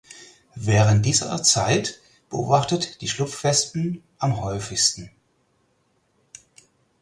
[0.55, 1.99] Während dieser Zeit
[2.31, 5.11] beobachtet die Schlupfwespen am häufigsten.